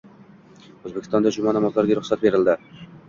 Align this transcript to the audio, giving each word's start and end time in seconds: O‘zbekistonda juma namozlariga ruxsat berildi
O‘zbekistonda 0.71 1.33
juma 1.37 1.53
namozlariga 1.59 1.99
ruxsat 2.01 2.25
berildi 2.25 2.57